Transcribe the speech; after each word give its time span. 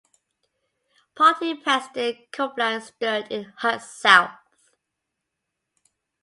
Party 1.13 1.53
president 1.53 2.31
Copeland 2.31 2.81
stood 2.81 3.31
in 3.31 3.53
Hutt 3.57 3.83
South. 3.83 4.31